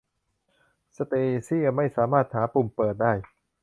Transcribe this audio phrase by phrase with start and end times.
[0.97, 1.13] สเต
[1.47, 3.13] ซี่ย์ไม่สามารถหาปุ่มเปิดได้